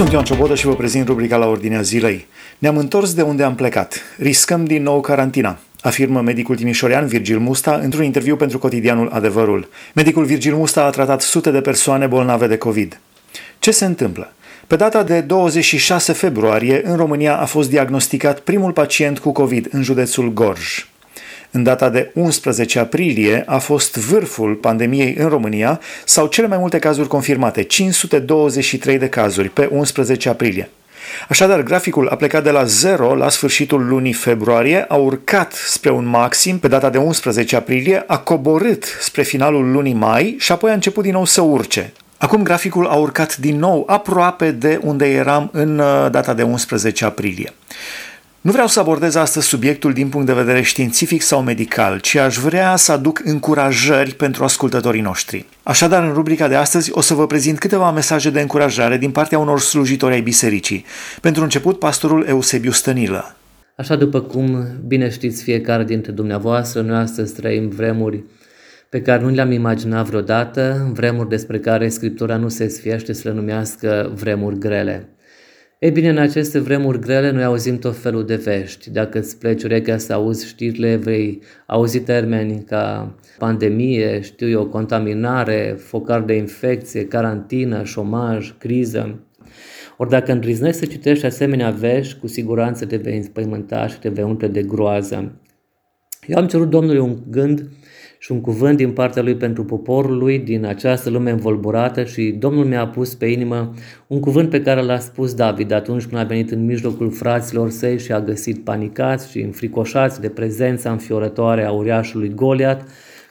Sunt 0.00 0.12
Ioan 0.12 0.24
Ciobodă 0.24 0.54
și 0.54 0.66
vă 0.66 0.74
prezint 0.74 1.06
rubrica 1.06 1.36
la 1.36 1.46
ordinea 1.46 1.80
zilei. 1.80 2.26
Ne-am 2.58 2.76
întors 2.76 3.14
de 3.14 3.22
unde 3.22 3.42
am 3.42 3.54
plecat. 3.54 4.02
Riscăm 4.18 4.64
din 4.64 4.82
nou 4.82 5.00
carantina 5.00 5.58
afirmă 5.80 6.20
medicul 6.20 6.56
timișorean 6.56 7.06
Virgil 7.06 7.38
Musta 7.38 7.74
într-un 7.82 8.04
interviu 8.04 8.36
pentru 8.36 8.58
cotidianul 8.58 9.08
Adevărul. 9.12 9.68
Medicul 9.94 10.24
Virgil 10.24 10.54
Musta 10.54 10.84
a 10.84 10.90
tratat 10.90 11.20
sute 11.20 11.50
de 11.50 11.60
persoane 11.60 12.06
bolnave 12.06 12.46
de 12.46 12.56
COVID. 12.56 13.00
Ce 13.58 13.70
se 13.70 13.84
întâmplă? 13.84 14.32
Pe 14.66 14.76
data 14.76 15.02
de 15.02 15.20
26 15.20 16.12
februarie, 16.12 16.80
în 16.84 16.96
România 16.96 17.36
a 17.36 17.44
fost 17.44 17.70
diagnosticat 17.70 18.38
primul 18.38 18.72
pacient 18.72 19.18
cu 19.18 19.32
COVID 19.32 19.68
în 19.70 19.82
județul 19.82 20.32
Gorj. 20.32 20.89
În 21.52 21.62
data 21.62 21.88
de 21.88 22.10
11 22.14 22.78
aprilie 22.78 23.42
a 23.46 23.58
fost 23.58 23.96
vârful 23.96 24.54
pandemiei 24.54 25.14
în 25.18 25.28
România 25.28 25.80
sau 26.04 26.26
cele 26.26 26.46
mai 26.46 26.58
multe 26.58 26.78
cazuri 26.78 27.08
confirmate, 27.08 27.62
523 27.62 28.98
de 28.98 29.08
cazuri 29.08 29.48
pe 29.48 29.68
11 29.72 30.28
aprilie. 30.28 30.70
Așadar, 31.28 31.62
graficul 31.62 32.08
a 32.08 32.16
plecat 32.16 32.42
de 32.42 32.50
la 32.50 32.64
0 32.64 33.14
la 33.14 33.28
sfârșitul 33.28 33.86
lunii 33.86 34.12
februarie, 34.12 34.84
a 34.88 34.94
urcat 34.94 35.52
spre 35.52 35.90
un 35.90 36.06
maxim 36.06 36.58
pe 36.58 36.68
data 36.68 36.90
de 36.90 36.98
11 36.98 37.56
aprilie, 37.56 38.04
a 38.06 38.18
coborât 38.18 38.84
spre 39.00 39.22
finalul 39.22 39.70
lunii 39.70 39.92
mai 39.92 40.36
și 40.38 40.52
apoi 40.52 40.70
a 40.70 40.74
început 40.74 41.02
din 41.02 41.12
nou 41.12 41.24
să 41.24 41.40
urce. 41.40 41.92
Acum 42.18 42.42
graficul 42.42 42.86
a 42.86 42.94
urcat 42.94 43.36
din 43.36 43.58
nou 43.58 43.84
aproape 43.86 44.50
de 44.50 44.80
unde 44.82 45.10
eram 45.10 45.48
în 45.52 45.78
uh, 45.78 46.06
data 46.10 46.34
de 46.34 46.42
11 46.42 47.04
aprilie. 47.04 47.52
Nu 48.40 48.50
vreau 48.50 48.66
să 48.66 48.80
abordez 48.80 49.14
astăzi 49.14 49.46
subiectul 49.46 49.92
din 49.92 50.08
punct 50.08 50.26
de 50.26 50.32
vedere 50.32 50.62
științific 50.62 51.22
sau 51.22 51.42
medical, 51.42 51.98
ci 51.98 52.14
aș 52.14 52.36
vrea 52.36 52.76
să 52.76 52.92
aduc 52.92 53.20
încurajări 53.24 54.14
pentru 54.14 54.44
ascultătorii 54.44 55.00
noștri. 55.00 55.46
Așadar, 55.62 56.04
în 56.04 56.12
rubrica 56.12 56.48
de 56.48 56.54
astăzi 56.54 56.90
o 56.92 57.00
să 57.00 57.14
vă 57.14 57.26
prezint 57.26 57.58
câteva 57.58 57.90
mesaje 57.90 58.30
de 58.30 58.40
încurajare 58.40 58.98
din 58.98 59.10
partea 59.10 59.38
unor 59.38 59.60
slujitori 59.60 60.14
ai 60.14 60.20
bisericii. 60.20 60.84
Pentru 61.20 61.42
început, 61.42 61.78
pastorul 61.78 62.24
Eusebiu 62.28 62.70
Stănilă. 62.70 63.36
Așa 63.76 63.96
după 63.96 64.20
cum 64.20 64.66
bine 64.86 65.10
știți 65.10 65.42
fiecare 65.42 65.84
dintre 65.84 66.12
dumneavoastră, 66.12 66.80
noi 66.80 66.98
astăzi 66.98 67.34
trăim 67.34 67.68
vremuri 67.68 68.24
pe 68.88 69.02
care 69.02 69.22
nu 69.22 69.28
le-am 69.28 69.50
imaginat 69.50 70.06
vreodată, 70.06 70.90
vremuri 70.92 71.28
despre 71.28 71.58
care 71.58 71.88
Scriptura 71.88 72.36
nu 72.36 72.48
se 72.48 72.68
sfiește 72.68 73.12
să 73.12 73.28
le 73.28 73.34
numească 73.34 74.12
vremuri 74.14 74.58
grele. 74.58 75.08
Ei 75.80 75.90
bine, 75.90 76.08
în 76.08 76.18
aceste 76.18 76.58
vremuri 76.58 77.00
grele 77.00 77.30
noi 77.30 77.44
auzim 77.44 77.78
tot 77.78 77.96
felul 77.96 78.26
de 78.26 78.34
vești. 78.34 78.90
Dacă 78.90 79.18
îți 79.18 79.38
pleci 79.38 79.62
urechea 79.62 79.98
să 79.98 80.12
auzi 80.12 80.46
știrile, 80.46 80.96
vei 80.96 81.42
auzi 81.66 82.00
termeni 82.00 82.64
ca 82.64 83.14
pandemie, 83.38 84.20
știu 84.20 84.48
eu, 84.48 84.66
contaminare, 84.66 85.76
focar 85.78 86.22
de 86.22 86.34
infecție, 86.34 87.06
carantină, 87.06 87.84
șomaj, 87.84 88.54
criză. 88.58 89.20
Ori 89.96 90.10
dacă 90.10 90.32
îndrăznești 90.32 90.78
să 90.78 90.86
citești 90.86 91.26
asemenea 91.26 91.70
vești, 91.70 92.18
cu 92.18 92.26
siguranță 92.26 92.86
te 92.86 92.96
vei 92.96 93.16
înspăimânta 93.16 93.86
și 93.86 93.98
te 93.98 94.08
vei 94.08 94.24
umple 94.24 94.48
de 94.48 94.62
groază. 94.62 95.32
Eu 96.26 96.38
am 96.38 96.46
cerut 96.46 96.70
Domnului 96.70 97.00
un 97.00 97.16
gând 97.30 97.68
și 98.22 98.32
un 98.32 98.40
cuvânt 98.40 98.76
din 98.76 98.90
partea 98.90 99.22
lui 99.22 99.34
pentru 99.34 99.64
poporul 99.64 100.18
lui 100.18 100.38
din 100.38 100.64
această 100.64 101.10
lume 101.10 101.30
învolburată 101.30 102.04
și 102.04 102.30
Domnul 102.38 102.64
mi-a 102.64 102.86
pus 102.86 103.14
pe 103.14 103.26
inimă 103.26 103.74
un 104.06 104.20
cuvânt 104.20 104.50
pe 104.50 104.62
care 104.62 104.82
l-a 104.82 104.98
spus 104.98 105.34
David 105.34 105.72
atunci 105.72 106.06
când 106.06 106.20
a 106.20 106.24
venit 106.24 106.50
în 106.50 106.64
mijlocul 106.64 107.10
fraților 107.10 107.70
săi 107.70 107.98
și 107.98 108.12
a 108.12 108.20
găsit 108.20 108.64
panicați 108.64 109.30
și 109.30 109.40
înfricoșați 109.40 110.20
de 110.20 110.28
prezența 110.28 110.90
înfiorătoare 110.90 111.64
a 111.64 111.70
uriașului 111.70 112.34
Goliat, 112.34 112.88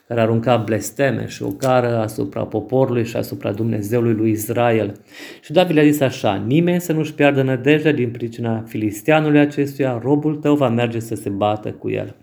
care 0.07 0.21
arunca 0.21 0.57
blesteme 0.57 1.27
și 1.27 1.43
o 1.43 1.49
cară 1.49 1.97
asupra 1.97 2.43
poporului 2.43 3.05
și 3.05 3.15
asupra 3.15 3.51
Dumnezeului 3.51 4.13
lui 4.13 4.31
Israel. 4.31 4.99
Și 5.41 5.51
David 5.51 5.75
le-a 5.75 5.83
zis 5.83 5.99
așa, 5.99 6.43
nimeni 6.47 6.81
să 6.81 6.93
nu-și 6.93 7.13
piardă 7.13 7.41
nădejdea 7.41 7.91
din 7.91 8.09
pricina 8.09 8.63
filistianului 8.67 9.39
acestuia, 9.39 9.99
robul 10.03 10.35
tău 10.35 10.55
va 10.55 10.69
merge 10.69 10.99
să 10.99 11.15
se 11.15 11.29
bată 11.29 11.69
cu 11.69 11.89
el. 11.89 12.15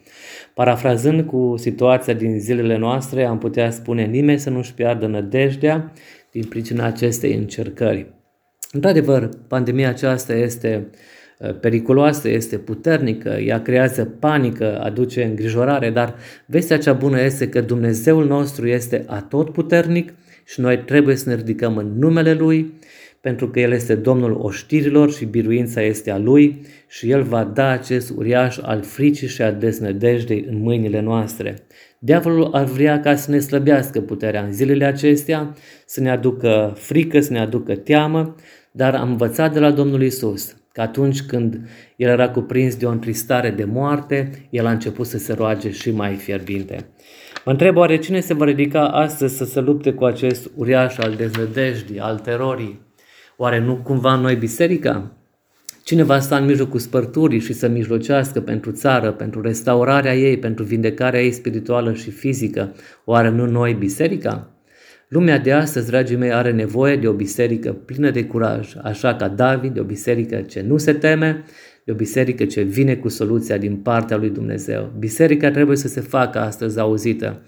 Parafrazând 0.56 1.22
cu 1.22 1.54
situația 1.56 2.14
din 2.14 2.38
zilele 2.38 2.76
noastre, 2.76 3.24
am 3.24 3.38
putea 3.38 3.70
spune 3.70 4.04
nimeni 4.04 4.38
să 4.38 4.50
nu-și 4.50 4.74
piardă 4.74 5.06
nădejdea 5.06 5.92
din 6.30 6.44
pricina 6.44 6.84
acestei 6.84 7.34
încercări. 7.34 8.06
Într-adevăr, 8.72 9.28
pandemia 9.48 9.88
aceasta 9.88 10.32
este 10.32 10.90
uh, 11.38 11.58
periculoasă, 11.60 12.28
este 12.28 12.58
puternică, 12.58 13.28
ea 13.28 13.62
creează 13.62 14.04
panică, 14.04 14.80
aduce 14.80 15.24
îngrijorare, 15.24 15.90
dar 15.90 16.14
vestea 16.46 16.78
cea 16.78 16.92
bună 16.92 17.20
este 17.20 17.48
că 17.48 17.60
Dumnezeul 17.60 18.26
nostru 18.26 18.68
este 18.68 19.04
atotputernic 19.06 20.12
și 20.44 20.60
noi 20.60 20.78
trebuie 20.78 21.16
să 21.16 21.28
ne 21.28 21.34
ridicăm 21.34 21.76
în 21.76 21.98
numele 21.98 22.32
Lui 22.32 22.72
pentru 23.26 23.48
că 23.48 23.60
El 23.60 23.72
este 23.72 23.94
Domnul 23.94 24.38
oștirilor 24.40 25.12
și 25.12 25.24
biruința 25.24 25.82
este 25.82 26.10
a 26.10 26.18
Lui 26.18 26.60
și 26.88 27.10
El 27.10 27.22
va 27.22 27.44
da 27.44 27.68
acest 27.68 28.12
uriaș 28.16 28.58
al 28.62 28.82
fricii 28.82 29.28
și 29.28 29.42
a 29.42 29.52
desnădejdei 29.52 30.46
în 30.48 30.60
mâinile 30.60 31.00
noastre. 31.00 31.54
Diavolul 31.98 32.50
ar 32.52 32.64
vrea 32.64 33.00
ca 33.00 33.14
să 33.14 33.30
ne 33.30 33.38
slăbească 33.38 34.00
puterea 34.00 34.42
în 34.42 34.52
zilele 34.52 34.84
acestea, 34.84 35.54
să 35.86 36.00
ne 36.00 36.10
aducă 36.10 36.72
frică, 36.76 37.20
să 37.20 37.32
ne 37.32 37.38
aducă 37.38 37.76
teamă, 37.76 38.34
dar 38.72 38.94
am 38.94 39.10
învățat 39.10 39.52
de 39.52 39.58
la 39.58 39.70
Domnul 39.70 40.02
Isus 40.02 40.56
că 40.72 40.80
atunci 40.80 41.22
când 41.22 41.60
el 41.96 42.08
era 42.08 42.30
cuprins 42.30 42.76
de 42.76 42.86
o 42.86 42.90
întristare 42.90 43.50
de 43.50 43.64
moarte, 43.64 44.30
el 44.50 44.66
a 44.66 44.70
început 44.70 45.06
să 45.06 45.18
se 45.18 45.32
roage 45.32 45.70
și 45.70 45.90
mai 45.90 46.14
fierbinte. 46.14 46.76
Mă 47.44 47.52
întreb 47.52 47.76
oare 47.76 47.98
cine 47.98 48.20
se 48.20 48.34
va 48.34 48.44
ridica 48.44 48.88
astăzi 48.88 49.36
să 49.36 49.44
se 49.44 49.60
lupte 49.60 49.92
cu 49.92 50.04
acest 50.04 50.50
uriaș 50.54 50.98
al 50.98 51.14
deznădejdii, 51.14 51.98
al 51.98 52.18
terorii, 52.18 52.85
Oare 53.38 53.60
nu 53.60 53.76
cumva 53.76 54.14
noi 54.14 54.34
biserica? 54.36 55.12
Cine 55.82 56.02
va 56.02 56.20
sta 56.20 56.36
în 56.36 56.44
mijlocul 56.44 56.80
spărturii 56.80 57.40
și 57.40 57.52
să 57.52 57.68
mijlocească 57.68 58.40
pentru 58.40 58.70
țară, 58.70 59.12
pentru 59.12 59.40
restaurarea 59.40 60.16
ei, 60.16 60.38
pentru 60.38 60.64
vindecarea 60.64 61.22
ei 61.22 61.32
spirituală 61.32 61.92
și 61.92 62.10
fizică? 62.10 62.74
Oare 63.04 63.28
nu 63.28 63.46
noi 63.46 63.72
biserica? 63.72 64.50
Lumea 65.08 65.38
de 65.38 65.52
astăzi, 65.52 65.86
dragii 65.86 66.16
mei, 66.16 66.32
are 66.32 66.52
nevoie 66.52 66.96
de 66.96 67.08
o 67.08 67.12
biserică 67.12 67.72
plină 67.72 68.10
de 68.10 68.24
curaj, 68.24 68.74
așa 68.82 69.14
ca 69.14 69.28
David, 69.28 69.74
de 69.74 69.80
o 69.80 69.84
biserică 69.84 70.36
ce 70.36 70.60
nu 70.60 70.76
se 70.76 70.92
teme, 70.92 71.44
de 71.84 71.92
o 71.92 71.94
biserică 71.94 72.44
ce 72.44 72.62
vine 72.62 72.94
cu 72.94 73.08
soluția 73.08 73.56
din 73.56 73.76
partea 73.76 74.16
lui 74.16 74.30
Dumnezeu. 74.30 74.92
Biserica 74.98 75.50
trebuie 75.50 75.76
să 75.76 75.88
se 75.88 76.00
facă 76.00 76.38
astăzi 76.38 76.78
auzită 76.78 77.42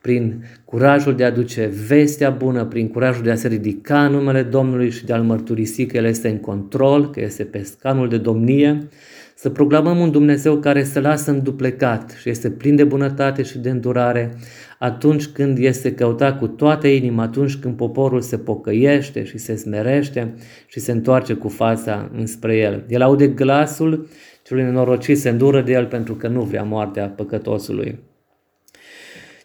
prin 0.00 0.44
curajul 0.64 1.14
de 1.14 1.24
a 1.24 1.30
duce 1.30 1.70
vestea 1.86 2.30
bună, 2.30 2.64
prin 2.64 2.88
curajul 2.88 3.22
de 3.22 3.30
a 3.30 3.34
se 3.34 3.48
ridica 3.48 4.04
în 4.04 4.12
numele 4.12 4.42
Domnului 4.42 4.90
și 4.90 5.04
de 5.04 5.12
a-L 5.12 5.22
mărturisi 5.22 5.86
că 5.86 5.96
El 5.96 6.04
este 6.04 6.28
în 6.28 6.38
control, 6.38 7.10
că 7.10 7.20
este 7.20 7.44
pe 7.44 7.62
scanul 7.62 8.08
de 8.08 8.18
domnie, 8.18 8.88
să 9.34 9.50
proclamăm 9.50 9.98
un 9.98 10.10
Dumnezeu 10.10 10.56
care 10.56 10.82
se 10.82 11.00
lasă 11.00 11.30
înduplecat 11.30 12.16
și 12.20 12.28
este 12.28 12.50
plin 12.50 12.76
de 12.76 12.84
bunătate 12.84 13.42
și 13.42 13.58
de 13.58 13.70
îndurare 13.70 14.34
atunci 14.78 15.26
când 15.26 15.58
este 15.58 15.94
căutat 15.94 16.38
cu 16.38 16.46
toată 16.46 16.86
inima, 16.86 17.22
atunci 17.22 17.56
când 17.56 17.76
poporul 17.76 18.20
se 18.20 18.38
pocăiește 18.38 19.24
și 19.24 19.38
se 19.38 19.54
smerește 19.54 20.34
și 20.66 20.80
se 20.80 20.92
întoarce 20.92 21.34
cu 21.34 21.48
fața 21.48 22.10
înspre 22.16 22.56
El. 22.56 22.84
El 22.88 23.02
aude 23.02 23.28
glasul 23.28 24.08
celui 24.42 24.62
nenorocit, 24.62 25.18
se 25.18 25.28
îndură 25.28 25.62
de 25.62 25.72
El 25.72 25.86
pentru 25.86 26.14
că 26.14 26.28
nu 26.28 26.42
vrea 26.42 26.62
moartea 26.62 27.08
păcătosului. 27.08 27.98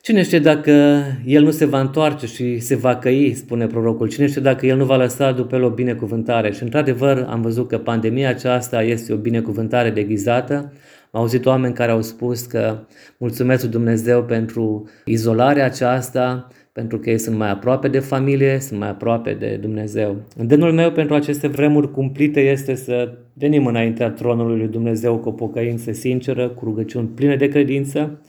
Cine 0.05 0.23
știe 0.23 0.39
dacă 0.39 1.03
el 1.25 1.43
nu 1.43 1.51
se 1.51 1.65
va 1.65 1.79
întoarce 1.79 2.25
și 2.25 2.59
se 2.59 2.75
va 2.75 2.95
căi, 2.95 3.33
spune 3.33 3.67
prorocul, 3.67 4.09
cine 4.09 4.27
știe 4.27 4.41
dacă 4.41 4.65
el 4.65 4.77
nu 4.77 4.85
va 4.85 4.95
lăsa 4.95 5.31
după 5.31 5.55
el 5.55 5.63
o 5.63 5.69
binecuvântare. 5.69 6.51
Și 6.51 6.63
într-adevăr 6.63 7.27
am 7.29 7.41
văzut 7.41 7.67
că 7.67 7.77
pandemia 7.77 8.29
aceasta 8.29 8.83
este 8.83 9.13
o 9.13 9.17
binecuvântare 9.17 9.89
deghizată. 9.89 10.73
Am 11.11 11.21
auzit 11.21 11.45
oameni 11.45 11.73
care 11.73 11.91
au 11.91 12.01
spus 12.01 12.41
că 12.41 12.77
mulțumesc 13.17 13.65
Dumnezeu 13.65 14.23
pentru 14.23 14.89
izolarea 15.05 15.65
aceasta, 15.65 16.47
pentru 16.71 16.99
că 16.99 17.09
ei 17.09 17.17
sunt 17.17 17.37
mai 17.37 17.49
aproape 17.49 17.87
de 17.87 17.99
familie, 17.99 18.59
sunt 18.59 18.79
mai 18.79 18.89
aproape 18.89 19.33
de 19.33 19.57
Dumnezeu. 19.61 20.15
Îndemnul 20.37 20.71
meu 20.71 20.91
pentru 20.91 21.15
aceste 21.15 21.47
vremuri 21.47 21.91
cumplite 21.91 22.39
este 22.39 22.75
să 22.75 23.17
venim 23.33 23.65
înaintea 23.65 24.09
tronului 24.09 24.57
lui 24.57 24.67
Dumnezeu 24.67 25.17
cu 25.17 25.29
o 25.29 25.31
pocăință 25.31 25.91
sinceră, 25.91 26.49
cu 26.49 26.65
rugăciuni 26.65 27.07
pline 27.07 27.35
de 27.35 27.47
credință, 27.47 28.21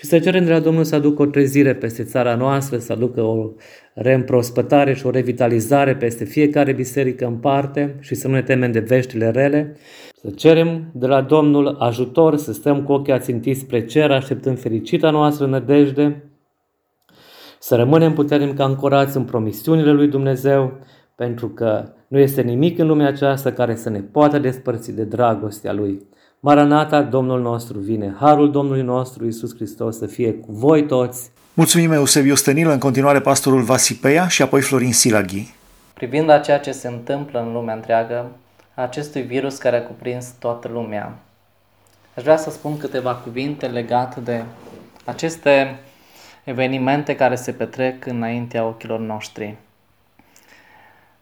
și 0.00 0.06
să 0.06 0.18
cerem 0.18 0.44
de 0.44 0.50
la 0.50 0.58
Domnul 0.58 0.84
să 0.84 0.94
aducă 0.94 1.22
o 1.22 1.26
trezire 1.26 1.74
peste 1.74 2.04
țara 2.04 2.34
noastră, 2.34 2.78
să 2.78 2.92
aducă 2.92 3.20
o 3.20 3.50
reîmprospătare 3.94 4.94
și 4.94 5.06
o 5.06 5.10
revitalizare 5.10 5.96
peste 5.96 6.24
fiecare 6.24 6.72
biserică 6.72 7.26
în 7.26 7.36
parte 7.36 7.96
și 8.00 8.14
să 8.14 8.28
nu 8.28 8.34
ne 8.34 8.42
temem 8.42 8.72
de 8.72 8.78
veștile 8.78 9.30
rele. 9.30 9.76
Să 10.22 10.30
cerem 10.30 10.90
de 10.92 11.06
la 11.06 11.20
Domnul 11.20 11.76
ajutor, 11.78 12.36
să 12.36 12.52
stăm 12.52 12.82
cu 12.82 12.92
ochii 12.92 13.12
ațintiți 13.12 13.60
spre 13.60 13.84
cer, 13.84 14.10
așteptând 14.10 14.60
fericita 14.60 15.10
noastră 15.10 15.46
nădejde, 15.46 16.24
să 17.58 17.76
rămânem 17.76 18.12
puternic 18.12 18.60
ancorați 18.60 19.16
în 19.16 19.24
promisiunile 19.24 19.92
lui 19.92 20.08
Dumnezeu, 20.08 20.78
pentru 21.14 21.48
că 21.48 21.88
nu 22.08 22.18
este 22.18 22.42
nimic 22.42 22.78
în 22.78 22.86
lumea 22.86 23.06
aceasta 23.06 23.52
care 23.52 23.74
să 23.74 23.90
ne 23.90 24.00
poată 24.00 24.38
despărți 24.38 24.92
de 24.92 25.04
dragostea 25.04 25.72
Lui. 25.72 26.08
Maranata, 26.42 27.02
Domnul 27.02 27.40
nostru 27.40 27.78
vine. 27.78 28.14
Harul 28.18 28.50
Domnului 28.50 28.82
nostru 28.82 29.26
Isus 29.26 29.54
Hristos 29.54 29.98
să 29.98 30.06
fie 30.06 30.32
cu 30.32 30.52
voi 30.52 30.86
toți. 30.86 31.30
Mulțumim 31.54 31.92
Eusebiu 31.92 32.34
Stănilă, 32.34 32.72
în 32.72 32.78
continuare 32.78 33.20
pastorul 33.20 33.62
Vasipeia 33.62 34.28
și 34.28 34.42
apoi 34.42 34.60
Florin 34.60 34.92
Silaghi. 34.92 35.54
privind 35.94 36.28
la 36.28 36.38
ceea 36.38 36.58
ce 36.58 36.72
se 36.72 36.88
întâmplă 36.88 37.40
în 37.40 37.52
lumea 37.52 37.74
întreagă, 37.74 38.30
acestui 38.74 39.22
virus 39.22 39.56
care 39.56 39.76
a 39.76 39.82
cuprins 39.82 40.26
toată 40.38 40.68
lumea. 40.72 41.18
Aș 42.16 42.22
vrea 42.22 42.36
să 42.36 42.50
spun 42.50 42.78
câteva 42.78 43.14
cuvinte 43.14 43.66
legate 43.66 44.20
de 44.20 44.42
aceste 45.04 45.80
evenimente 46.44 47.16
care 47.16 47.34
se 47.34 47.52
petrec 47.52 48.06
înaintea 48.06 48.66
ochilor 48.66 48.98
noștri. 48.98 49.56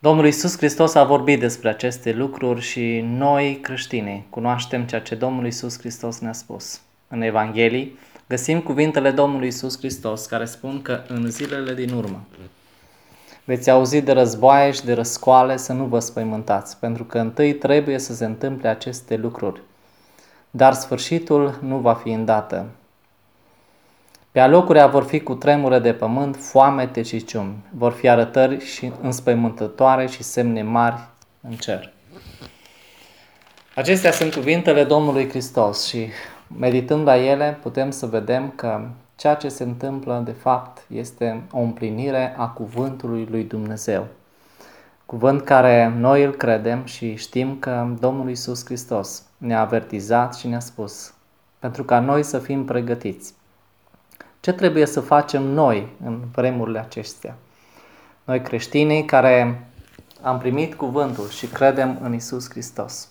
Domnul 0.01 0.27
Isus 0.27 0.57
Hristos 0.57 0.95
a 0.95 1.05
vorbit 1.05 1.41
despre 1.41 1.69
aceste 1.69 2.13
lucruri 2.13 2.61
și 2.61 3.01
noi, 3.01 3.59
creștinii, 3.63 4.27
cunoaștem 4.31 4.87
ceea 4.87 5.01
ce 5.01 5.15
Domnul 5.15 5.47
Isus 5.47 5.79
Hristos 5.79 6.19
ne-a 6.19 6.33
spus. 6.33 6.81
În 7.09 7.23
Evanghelii 7.23 7.99
găsim 8.29 8.61
cuvintele 8.61 9.11
Domnului 9.11 9.47
Isus 9.47 9.79
Hristos 9.79 10.27
care 10.27 10.45
spun 10.45 10.83
că 10.83 11.03
în 11.09 11.31
zilele 11.31 11.75
din 11.75 11.93
urmă 11.93 12.25
veți 13.45 13.71
auzi 13.71 14.01
de 14.01 14.13
războaie 14.13 14.71
și 14.71 14.85
de 14.85 14.93
răscoale 14.93 15.57
să 15.57 15.73
nu 15.73 15.85
vă 15.85 15.99
spăimântați, 15.99 16.77
pentru 16.77 17.05
că 17.05 17.19
întâi 17.19 17.55
trebuie 17.55 17.99
să 17.99 18.15
se 18.15 18.25
întâmple 18.25 18.69
aceste 18.69 19.17
lucruri. 19.17 19.63
Dar 20.51 20.73
sfârșitul 20.73 21.59
nu 21.63 21.79
va 21.79 21.95
fi 21.95 22.11
îndată. 22.11 22.67
Pe 24.39 24.45
alocurea 24.45 24.87
vor 24.87 25.05
fi 25.05 25.21
cu 25.21 25.35
tremure 25.35 25.79
de 25.79 25.93
pământ, 25.93 26.37
foamete 26.37 27.03
și 27.03 27.25
ciumi. 27.25 27.65
Vor 27.71 27.93
fi 27.93 28.09
arătări 28.09 28.65
și 28.65 28.93
înspăimântătoare 29.03 30.07
și 30.07 30.23
semne 30.23 30.63
mari 30.63 31.01
în 31.41 31.53
cer. 31.53 31.93
Acestea 33.75 34.13
sunt 34.13 34.35
cuvintele 34.35 34.85
Domnului 34.85 35.29
Hristos 35.29 35.87
și 35.87 36.09
meditând 36.59 37.07
la 37.07 37.17
ele 37.17 37.59
putem 37.63 37.91
să 37.91 38.07
vedem 38.07 38.53
că 38.57 38.89
ceea 39.17 39.35
ce 39.35 39.49
se 39.49 39.63
întâmplă 39.63 40.23
de 40.25 40.33
fapt 40.33 40.85
este 40.89 41.43
o 41.53 41.59
împlinire 41.61 42.35
a 42.37 42.49
cuvântului 42.49 43.27
lui 43.31 43.45
Dumnezeu. 43.45 44.07
Cuvânt 45.07 45.43
care 45.43 45.93
noi 45.97 46.25
îl 46.25 46.33
credem 46.33 46.85
și 46.85 47.15
știm 47.15 47.57
că 47.59 47.87
Domnul 48.01 48.31
Isus 48.31 48.65
Hristos 48.65 49.23
ne-a 49.39 49.61
avertizat 49.61 50.35
și 50.35 50.47
ne-a 50.47 50.61
spus 50.61 51.15
pentru 51.59 51.85
ca 51.85 52.01
noi 52.01 52.23
să 52.23 52.39
fim 52.39 52.65
pregătiți. 52.65 53.37
Ce 54.41 54.53
trebuie 54.53 54.87
să 54.87 55.01
facem 55.01 55.43
noi 55.43 55.89
în 56.05 56.21
vremurile 56.33 56.79
acestea? 56.79 57.35
Noi 58.25 58.43
creștinii 58.43 59.05
care 59.05 59.67
am 60.23 60.39
primit 60.39 60.75
cuvântul 60.75 61.29
și 61.29 61.47
credem 61.47 61.99
în 62.03 62.15
Isus 62.15 62.51
Hristos. 62.51 63.09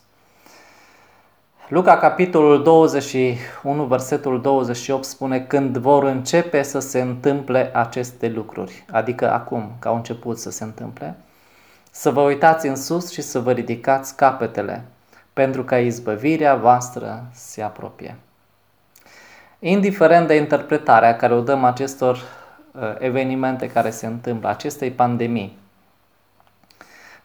Luca, 1.70 1.98
capitolul 1.98 2.64
21, 2.64 3.86
versetul 3.86 4.42
28 4.42 5.04
spune 5.04 5.40
când 5.40 5.78
vor 5.78 6.04
începe 6.04 6.62
să 6.62 6.80
se 6.80 7.02
întâmple 7.02 7.72
aceste 7.74 8.28
lucruri, 8.28 8.86
adică 8.92 9.32
acum, 9.32 9.72
că 9.80 9.88
au 9.88 9.96
început 9.96 10.40
să 10.40 10.52
se 10.52 10.64
întâmple, 10.64 11.16
să 11.92 12.12
vă 12.12 12.22
uitați 12.22 12.68
în 12.68 12.76
sus 12.76 13.12
și 13.12 13.22
să 13.22 13.40
vă 13.40 13.52
ridicați 13.52 14.16
capetele, 14.16 14.84
pentru 15.34 15.64
ca 15.64 15.80
izbăvirea 15.80 16.56
voastră 16.56 17.26
se 17.34 17.62
apropie. 17.62 18.18
Indiferent 19.60 20.28
de 20.28 20.36
interpretarea 20.36 21.16
care 21.16 21.34
o 21.34 21.42
dăm 21.42 21.64
acestor 21.64 22.16
uh, 22.16 22.82
evenimente 22.98 23.68
care 23.70 23.90
se 23.90 24.06
întâmplă, 24.06 24.50
acestei 24.50 24.92
pandemii, 24.92 25.58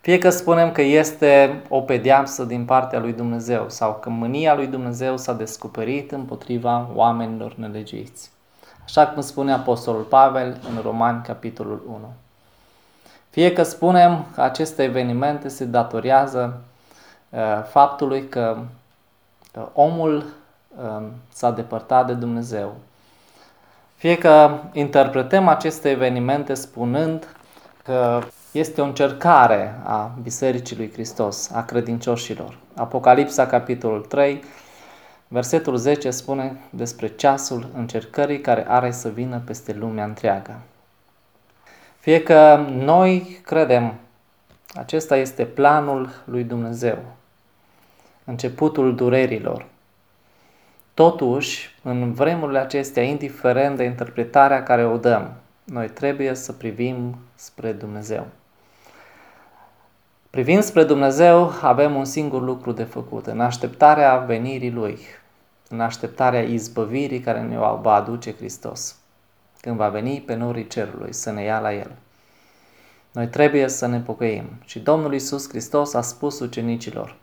fie 0.00 0.18
că 0.18 0.30
spunem 0.30 0.72
că 0.72 0.82
este 0.82 1.62
o 1.68 1.80
pedeapsă 1.80 2.44
din 2.44 2.64
partea 2.64 2.98
lui 2.98 3.12
Dumnezeu 3.12 3.68
sau 3.68 3.94
că 3.94 4.08
mânia 4.08 4.54
lui 4.54 4.66
Dumnezeu 4.66 5.16
s-a 5.16 5.32
descoperit 5.32 6.12
împotriva 6.12 6.88
oamenilor 6.94 7.54
nelegiuiți. 7.54 8.30
Așa 8.84 9.06
cum 9.06 9.22
spune 9.22 9.52
Apostolul 9.52 10.02
Pavel 10.02 10.60
în 10.74 10.82
Romani, 10.82 11.22
capitolul 11.22 11.82
1. 11.86 11.98
Fie 13.30 13.52
că 13.52 13.62
spunem 13.62 14.26
că 14.34 14.40
aceste 14.40 14.82
evenimente 14.82 15.48
se 15.48 15.64
datorează 15.64 16.60
uh, 17.28 17.40
faptului 17.68 18.28
că 18.28 18.58
uh, 19.54 19.66
omul 19.72 20.16
uh, 20.16 20.24
s-a 21.32 21.50
depărtat 21.50 22.06
de 22.06 22.12
Dumnezeu. 22.12 22.74
Fie 23.96 24.18
că 24.18 24.58
interpretăm 24.72 25.48
aceste 25.48 25.90
evenimente 25.90 26.54
spunând 26.54 27.36
că 27.84 28.22
este 28.52 28.80
o 28.80 28.84
încercare 28.84 29.80
a 29.84 30.10
Bisericii 30.22 30.76
lui 30.76 30.92
Hristos, 30.92 31.50
a 31.50 31.64
credincioșilor. 31.64 32.58
Apocalipsa, 32.74 33.46
capitolul 33.46 34.00
3, 34.00 34.42
versetul 35.28 35.76
10 35.76 36.10
spune 36.10 36.60
despre 36.70 37.08
ceasul 37.08 37.68
încercării 37.74 38.40
care 38.40 38.64
are 38.68 38.90
să 38.90 39.08
vină 39.08 39.42
peste 39.44 39.72
lumea 39.72 40.04
întreagă. 40.04 40.60
Fie 41.98 42.22
că 42.22 42.66
noi 42.70 43.40
credem, 43.44 43.94
acesta 44.74 45.16
este 45.16 45.44
planul 45.44 46.10
lui 46.24 46.44
Dumnezeu, 46.44 46.98
începutul 48.24 48.94
durerilor. 48.94 49.66
Totuși, 50.94 51.74
în 51.82 52.12
vremurile 52.12 52.58
acestea, 52.58 53.02
indiferent 53.02 53.76
de 53.76 53.84
interpretarea 53.84 54.62
care 54.62 54.86
o 54.86 54.96
dăm, 54.96 55.32
noi 55.64 55.88
trebuie 55.88 56.34
să 56.34 56.52
privim 56.52 57.16
spre 57.34 57.72
Dumnezeu. 57.72 58.26
Privind 60.30 60.62
spre 60.62 60.84
Dumnezeu, 60.84 61.52
avem 61.60 61.94
un 61.94 62.04
singur 62.04 62.42
lucru 62.42 62.72
de 62.72 62.82
făcut, 62.82 63.26
în 63.26 63.40
așteptarea 63.40 64.16
venirii 64.18 64.70
Lui, 64.70 64.98
în 65.68 65.80
așteptarea 65.80 66.40
izbăvirii 66.40 67.20
care 67.20 67.40
ne 67.40 67.56
va 67.56 67.94
aduce 67.94 68.34
Hristos, 68.34 68.96
când 69.60 69.76
va 69.76 69.88
veni 69.88 70.20
pe 70.20 70.34
norii 70.34 70.66
cerului 70.66 71.12
să 71.12 71.30
ne 71.30 71.42
ia 71.42 71.60
la 71.60 71.74
El. 71.74 71.90
Noi 73.12 73.26
trebuie 73.26 73.68
să 73.68 73.86
ne 73.86 73.98
pocăim 73.98 74.44
și 74.64 74.78
Domnul 74.80 75.14
Isus 75.14 75.48
Hristos 75.48 75.94
a 75.94 76.00
spus 76.00 76.40
ucenicilor, 76.40 77.16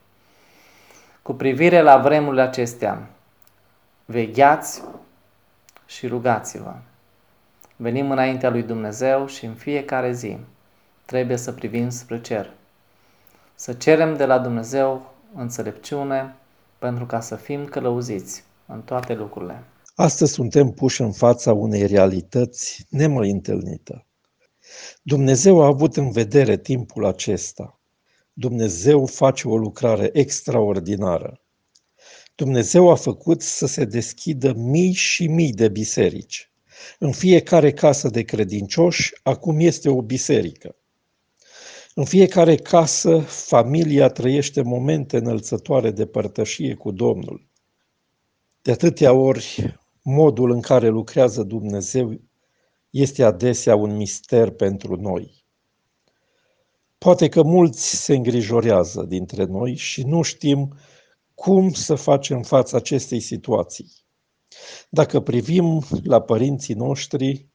cu 1.22 1.34
privire 1.34 1.82
la 1.82 1.98
vremurile 1.98 2.42
acestea, 2.42 3.08
vegheați 4.10 4.82
și 5.86 6.08
rugați-vă. 6.08 6.76
Venim 7.76 8.12
înaintea 8.12 8.50
lui 8.50 8.64
Dumnezeu 8.64 9.28
și 9.28 9.46
în 9.46 9.54
fiecare 9.54 10.14
zi 10.14 10.38
trebuie 11.06 11.38
să 11.38 11.52
privim 11.52 11.90
spre 11.90 12.22
cer 12.22 12.54
să 13.56 13.74
cerem 13.74 14.18
de 14.18 14.26
la 14.26 14.40
Dumnezeu 14.40 15.14
înțelepciune 15.36 16.36
pentru 16.78 17.06
ca 17.06 17.20
să 17.20 17.36
fim 17.36 17.66
călăuziți 17.66 18.44
în 18.66 18.82
toate 18.82 19.14
lucrurile. 19.14 19.64
Astăzi 19.96 20.34
suntem 20.34 20.70
puși 20.70 21.02
în 21.02 21.12
fața 21.12 21.54
unei 21.54 21.86
realități 21.86 22.86
nemai 22.90 23.30
întâlnită. 23.30 24.06
Dumnezeu 25.02 25.62
a 25.62 25.66
avut 25.66 25.98
în 25.98 26.12
vedere 26.12 26.58
timpul 26.58 27.06
acesta. 27.06 27.80
Dumnezeu 28.34 29.06
face 29.06 29.48
o 29.48 29.58
lucrare 29.58 30.10
extraordinară. 30.14 31.42
Dumnezeu 32.40 32.90
a 32.90 32.96
făcut 32.96 33.42
să 33.42 33.68
se 33.68 33.86
deschidă 33.86 34.54
mii 34.54 34.92
și 34.92 35.28
mii 35.28 35.52
de 35.52 35.70
biserici. 35.70 36.52
În 37.00 37.12
fiecare 37.12 37.72
casă 37.72 38.10
de 38.10 38.22
credincioși, 38.22 39.14
acum 39.24 39.60
este 39.60 39.90
o 39.90 40.02
biserică. 40.02 40.76
În 41.96 42.06
fiecare 42.06 42.56
casă, 42.56 43.20
familia 43.20 44.10
trăiește 44.10 44.62
momente 44.62 45.18
înălțătoare 45.18 45.92
de 45.92 46.06
părtășie 46.06 46.74
cu 46.74 46.92
Domnul. 46.92 47.48
De 48.62 48.72
atâtea 48.72 49.14
ori, 49.14 49.78
modul 50.02 50.52
în 50.52 50.62
care 50.62 50.88
lucrează 50.88 51.44
Dumnezeu 51.44 52.22
este 52.90 53.24
adesea 53.24 53.76
un 53.76 53.96
mister 53.96 54.50
pentru 54.50 54.96
noi. 54.96 55.44
Poate 56.98 57.30
că 57.30 57.44
mulți 57.44 57.96
se 57.96 58.16
îngrijorează 58.16 59.04
dintre 59.04 59.44
noi 59.44 59.76
și 59.76 60.04
nu 60.04 60.22
știm 60.22 60.76
cum 61.40 61.74
să 61.74 61.96
facem 61.96 62.42
față 62.42 62.76
acestei 62.76 63.20
situații. 63.20 63.92
Dacă 64.90 65.20
privim 65.20 65.84
la 66.04 66.22
părinții 66.22 66.74
noștri 66.74 67.48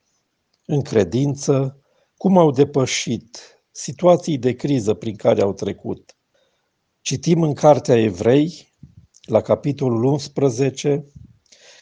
în 0.65 0.81
credință, 0.81 1.79
cum 2.17 2.37
au 2.37 2.51
depășit 2.51 3.61
situații 3.71 4.37
de 4.37 4.53
criză 4.53 4.93
prin 4.93 5.15
care 5.15 5.41
au 5.41 5.53
trecut. 5.53 6.17
Citim 7.01 7.41
în 7.41 7.53
Cartea 7.53 8.01
Evrei, 8.01 8.73
la 9.21 9.41
capitolul 9.41 10.03
11, 10.03 11.05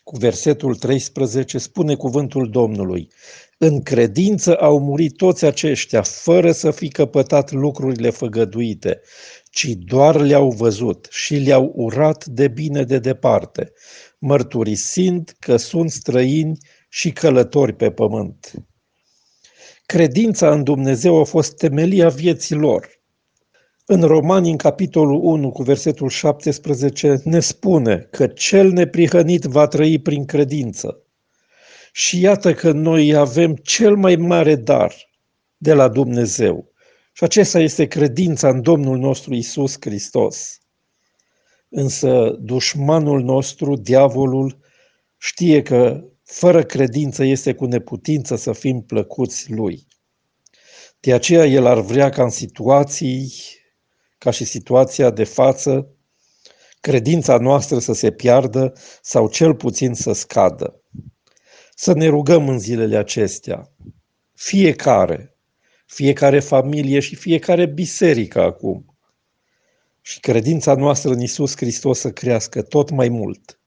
cu 0.04 0.18
versetul 0.18 0.76
13, 0.76 1.58
spune 1.58 1.96
cuvântul 1.96 2.50
Domnului. 2.50 3.12
În 3.58 3.82
credință 3.82 4.56
au 4.56 4.80
murit 4.80 5.16
toți 5.16 5.46
aceștia, 5.46 6.02
fără 6.02 6.52
să 6.52 6.72
fi 6.72 6.88
căpătat 6.88 7.52
lucrurile 7.52 8.10
făgăduite, 8.10 9.02
ci 9.54 9.68
doar 9.68 10.22
le-au 10.22 10.50
văzut 10.50 11.08
și 11.12 11.36
le-au 11.36 11.72
urat 11.76 12.26
de 12.26 12.48
bine 12.48 12.84
de 12.84 13.00
departe, 13.00 13.72
mărturisind 14.18 15.36
că 15.40 15.58
sunt 15.58 15.92
străini 15.92 16.58
și 16.90 17.12
călători 17.12 17.74
pe 17.74 17.92
pământ. 17.92 18.52
Credința 19.86 20.52
în 20.52 20.64
Dumnezeu 20.64 21.20
a 21.20 21.24
fost 21.24 21.58
temelia 21.58 22.10
vieții 22.10 22.56
lor. 22.56 23.02
În 23.86 24.02
Romani, 24.02 24.50
în 24.50 24.58
capitolul 24.58 25.20
1, 25.24 25.52
cu 25.52 25.64
versetul 25.64 26.10
17, 26.10 27.22
ne 27.24 27.40
spune 27.40 28.08
că 28.12 28.28
cel 28.28 28.72
neprihănit 28.72 29.44
va 29.44 29.68
trăi 29.68 30.00
prin 30.00 30.26
credință. 30.26 31.02
Și 31.92 32.22
iată 32.22 32.54
că 32.54 32.72
noi 32.72 33.16
avem 33.16 33.56
cel 33.56 33.96
mai 33.96 34.16
mare 34.16 34.56
dar 34.56 34.94
de 35.58 35.74
la 35.74 35.88
Dumnezeu, 35.88 36.73
Și 37.16 37.24
acesta 37.24 37.60
este 37.60 37.88
credința 37.88 38.50
în 38.50 38.62
Domnul 38.62 38.98
nostru 38.98 39.34
Isus 39.34 39.76
Hristos. 39.80 40.58
Însă 41.70 42.38
dușmanul 42.40 43.22
nostru, 43.22 43.76
diavolul, 43.76 44.60
știe 45.18 45.62
că 45.62 46.04
fără 46.24 46.64
credință 46.64 47.24
este 47.24 47.54
cu 47.54 47.66
neputință 47.66 48.36
să 48.36 48.54
fim 48.54 48.82
plăcuți 48.82 49.52
lui. 49.52 49.88
De 51.00 51.14
aceea 51.14 51.46
el 51.46 51.66
ar 51.66 51.80
vrea 51.80 52.10
ca 52.10 52.24
în 52.24 52.30
situații, 52.30 53.34
ca 54.18 54.32
și 54.32 54.46
situația 54.46 55.10
de 55.10 55.24
față, 55.24 55.88
credința 56.80 57.38
noastră 57.38 57.80
să 57.80 57.94
se 57.94 58.12
piardă 58.12 58.74
sau 59.02 59.30
cel 59.30 59.56
puțin 59.56 59.94
să 59.94 60.12
scadă. 60.14 60.82
Să 61.76 61.94
ne 61.94 62.08
rugăm 62.08 62.50
în 62.50 62.60
zilele 62.60 62.98
acestea, 62.98 63.72
fiecare, 64.34 65.33
fiecare 65.86 66.40
familie 66.40 67.00
și 67.00 67.16
fiecare 67.16 67.66
biserică 67.66 68.42
acum, 68.42 68.98
și 70.02 70.20
credința 70.20 70.76
noastră 70.76 71.12
în 71.12 71.22
Isus 71.22 71.56
Hristos 71.56 72.00
să 72.00 72.12
crească 72.12 72.62
tot 72.62 72.90
mai 72.90 73.10
mult. 73.10 73.60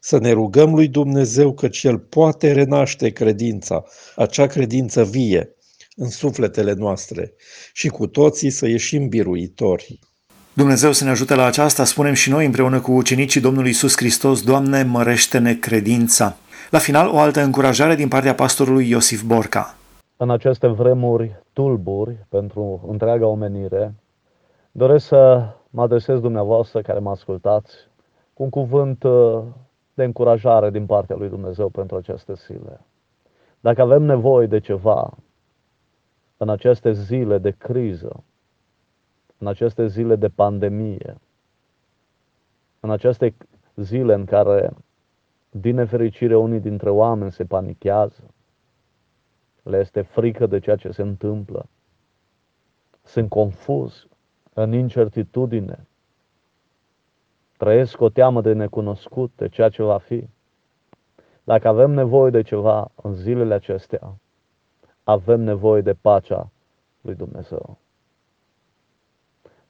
Să 0.00 0.18
ne 0.18 0.30
rugăm 0.30 0.74
lui 0.74 0.88
Dumnezeu 0.88 1.54
că 1.54 1.68
El 1.82 1.98
poate 1.98 2.52
renaște 2.52 3.10
credința, 3.10 3.84
acea 4.16 4.46
credință 4.46 5.04
vie, 5.04 5.56
în 5.96 6.08
sufletele 6.10 6.72
noastre 6.72 7.32
și 7.72 7.88
cu 7.88 8.06
toții 8.06 8.50
să 8.50 8.66
ieșim 8.66 9.08
biruitori. 9.08 9.98
Dumnezeu 10.52 10.92
să 10.92 11.04
ne 11.04 11.10
ajute 11.10 11.34
la 11.34 11.44
aceasta, 11.44 11.84
spunem 11.84 12.12
și 12.12 12.30
noi 12.30 12.44
împreună 12.44 12.80
cu 12.80 12.92
ucenicii 12.92 13.40
Domnului 13.40 13.70
Isus 13.70 13.96
Hristos, 13.96 14.42
Doamne, 14.42 14.82
mărește-ne 14.82 15.54
credința. 15.54 16.36
La 16.70 16.78
final, 16.78 17.08
o 17.08 17.18
altă 17.18 17.40
încurajare 17.40 17.94
din 17.94 18.08
partea 18.08 18.34
pastorului 18.34 18.88
Iosif 18.88 19.22
Borca. 19.22 19.76
În 20.16 20.30
aceste 20.30 20.66
vremuri 20.66 21.45
tulburi 21.56 22.26
pentru 22.28 22.84
întreaga 22.88 23.26
omenire, 23.26 23.94
doresc 24.72 25.06
să 25.06 25.52
mă 25.70 25.82
adresez 25.82 26.20
dumneavoastră 26.20 26.82
care 26.82 26.98
mă 26.98 27.10
ascultați 27.10 27.74
cu 28.32 28.42
un 28.42 28.50
cuvânt 28.50 29.02
uh, 29.02 29.42
de 29.94 30.04
încurajare 30.04 30.70
din 30.70 30.86
partea 30.86 31.16
lui 31.16 31.28
Dumnezeu 31.28 31.68
pentru 31.68 31.96
aceste 31.96 32.32
zile. 32.34 32.80
Dacă 33.60 33.82
avem 33.82 34.02
nevoie 34.02 34.46
de 34.46 34.58
ceva 34.58 35.14
în 36.36 36.48
aceste 36.48 36.92
zile 36.92 37.38
de 37.38 37.50
criză, 37.50 38.24
în 39.38 39.46
aceste 39.46 39.86
zile 39.86 40.16
de 40.16 40.28
pandemie, 40.28 41.16
în 42.80 42.90
aceste 42.90 43.34
zile 43.76 44.14
în 44.14 44.24
care, 44.24 44.70
din 45.50 45.74
nefericire, 45.74 46.36
unii 46.36 46.60
dintre 46.60 46.90
oameni 46.90 47.32
se 47.32 47.44
panichează, 47.44 48.22
le 49.66 49.78
este 49.78 50.00
frică 50.00 50.46
de 50.46 50.58
ceea 50.58 50.76
ce 50.76 50.90
se 50.90 51.02
întâmplă, 51.02 51.66
sunt 53.02 53.28
confuz, 53.28 54.06
în 54.52 54.72
incertitudine, 54.72 55.86
trăiesc 57.56 58.00
o 58.00 58.08
teamă 58.08 58.40
de 58.40 58.52
necunoscut, 58.52 59.32
de 59.36 59.48
ceea 59.48 59.68
ce 59.68 59.82
va 59.82 59.98
fi. 59.98 60.28
Dacă 61.44 61.68
avem 61.68 61.90
nevoie 61.90 62.30
de 62.30 62.42
ceva 62.42 62.90
în 63.02 63.14
zilele 63.14 63.54
acestea, 63.54 64.14
avem 65.04 65.40
nevoie 65.40 65.80
de 65.80 65.94
pacea 65.94 66.50
lui 67.00 67.14
Dumnezeu. 67.14 67.78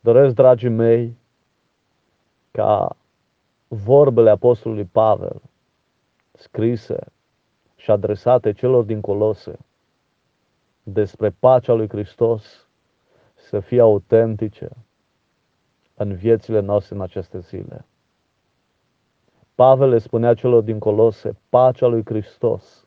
Doresc, 0.00 0.34
dragii 0.34 0.68
mei, 0.68 1.16
ca 2.50 2.96
vorbele 3.68 4.30
Apostolului 4.30 4.84
Pavel, 4.84 5.42
scrise 6.32 6.98
și 7.76 7.90
adresate 7.90 8.52
celor 8.52 8.84
din 8.84 9.00
Colose, 9.00 9.58
despre 10.88 11.30
pacea 11.30 11.72
lui 11.72 11.88
Hristos, 11.88 12.68
să 13.34 13.60
fie 13.60 13.80
autentice 13.80 14.68
în 15.94 16.14
viețile 16.14 16.60
noastre 16.60 16.94
în 16.94 17.00
aceste 17.00 17.38
zile. 17.38 17.84
Pavel 19.54 19.88
le 19.88 19.98
spunea 19.98 20.34
celor 20.34 20.62
din 20.62 20.78
Colose, 20.78 21.36
pacea 21.48 21.86
lui 21.86 22.04
Hristos, 22.04 22.86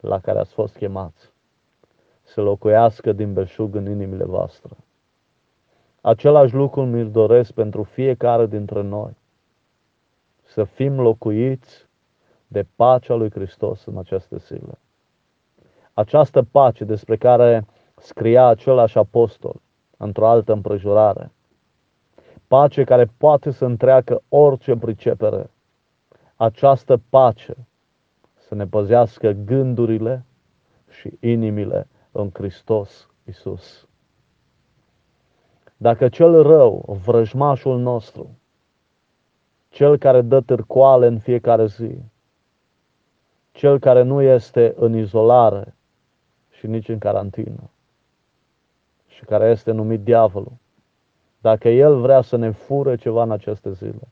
la 0.00 0.20
care 0.20 0.38
ați 0.38 0.52
fost 0.52 0.76
chemați, 0.76 1.32
să 2.22 2.40
locuiască 2.40 3.12
din 3.12 3.32
belșug 3.32 3.74
în 3.74 3.90
inimile 3.90 4.24
voastre. 4.24 4.76
Același 6.00 6.54
lucru 6.54 6.84
mi-l 6.84 7.10
doresc 7.10 7.52
pentru 7.52 7.82
fiecare 7.82 8.46
dintre 8.46 8.82
noi. 8.82 9.16
Să 10.42 10.64
fim 10.64 11.00
locuiți 11.00 11.86
de 12.46 12.66
pacea 12.76 13.14
lui 13.14 13.30
Hristos 13.30 13.84
în 13.84 13.98
aceste 13.98 14.36
zile. 14.36 14.78
Această 16.00 16.42
pace 16.42 16.84
despre 16.84 17.16
care 17.16 17.66
scria 17.96 18.46
același 18.46 18.98
apostol 18.98 19.60
într-o 19.96 20.28
altă 20.28 20.52
împrejurare. 20.52 21.32
Pace 22.46 22.84
care 22.84 23.10
poate 23.16 23.50
să 23.50 23.64
întreacă 23.64 24.22
orice 24.28 24.76
pricepere. 24.76 25.50
Această 26.36 27.00
pace 27.10 27.56
să 28.34 28.54
ne 28.54 28.66
păzească 28.66 29.30
gândurile 29.30 30.24
și 30.88 31.10
inimile 31.20 31.88
în 32.12 32.30
Hristos 32.32 33.08
Isus. 33.24 33.88
Dacă 35.76 36.08
cel 36.08 36.42
rău, 36.42 36.98
vrăjmașul 37.04 37.78
nostru, 37.78 38.38
cel 39.68 39.96
care 39.98 40.20
dă 40.20 40.40
târcoale 40.40 41.06
în 41.06 41.18
fiecare 41.18 41.66
zi, 41.66 41.98
cel 43.52 43.78
care 43.78 44.02
nu 44.02 44.22
este 44.22 44.74
în 44.76 44.96
izolare 44.96 45.74
și 46.60 46.66
nici 46.66 46.88
în 46.88 46.98
carantină, 46.98 47.70
și 49.06 49.24
care 49.24 49.50
este 49.50 49.72
numit 49.72 50.00
diavolul, 50.00 50.52
dacă 51.40 51.68
el 51.68 52.00
vrea 52.00 52.20
să 52.20 52.36
ne 52.36 52.50
fure 52.50 52.96
ceva 52.96 53.22
în 53.22 53.30
aceste 53.30 53.72
zile, 53.72 54.08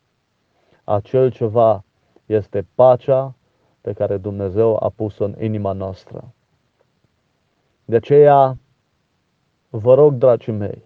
acel 0.84 1.30
ceva 1.30 1.84
este 2.26 2.66
pacea 2.74 3.34
pe 3.80 3.92
care 3.92 4.16
Dumnezeu 4.16 4.84
a 4.84 4.88
pus-o 4.88 5.24
în 5.24 5.34
inima 5.40 5.72
noastră. 5.72 6.32
De 7.84 7.96
aceea, 7.96 8.58
vă 9.70 9.94
rog, 9.94 10.14
dragii 10.14 10.52
mei, 10.52 10.82